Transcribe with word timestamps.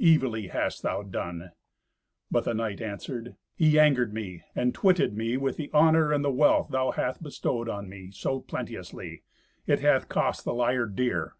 Evilly 0.00 0.46
hast 0.46 0.84
thou 0.84 1.02
done." 1.02 1.50
But 2.30 2.44
the 2.44 2.54
knight 2.54 2.80
answered, 2.80 3.34
"He 3.56 3.80
angered 3.80 4.14
me, 4.14 4.44
and 4.54 4.72
twitted 4.72 5.16
me 5.16 5.36
with 5.36 5.56
the 5.56 5.72
honour 5.74 6.12
and 6.12 6.24
the 6.24 6.30
wealth 6.30 6.68
thou 6.70 6.92
hast 6.92 7.20
bestowed 7.20 7.68
on 7.68 7.88
me 7.88 8.12
so 8.12 8.38
plenteously. 8.42 9.24
It 9.66 9.80
hath 9.80 10.08
cost 10.08 10.44
the 10.44 10.54
liar 10.54 10.86
dear." 10.86 11.34